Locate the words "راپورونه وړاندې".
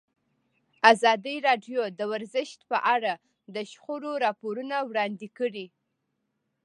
4.25-5.27